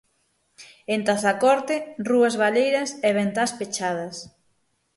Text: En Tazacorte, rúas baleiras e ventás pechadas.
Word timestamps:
En 0.93 1.01
Tazacorte, 1.07 1.75
rúas 2.09 2.35
baleiras 2.41 2.89
e 3.07 3.09
ventás 3.19 3.51
pechadas. 3.59 4.15